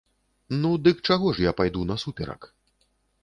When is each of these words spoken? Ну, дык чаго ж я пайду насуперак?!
Ну, 0.61 0.71
дык 0.85 0.97
чаго 1.11 1.27
ж 1.39 1.45
я 1.49 1.53
пайду 1.61 1.85
насуперак?! 1.91 2.49